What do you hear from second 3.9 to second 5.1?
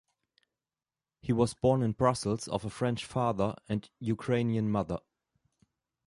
Ukrainian mother.